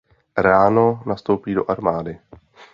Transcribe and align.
Ráno 0.37 1.03
nastoupí 1.05 1.53
do 1.53 1.71
armády. 1.71 2.19